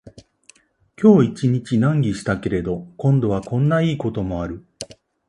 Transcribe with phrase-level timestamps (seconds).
[0.99, 4.65] 今日一日難儀したけれど、今度はこんないいこともある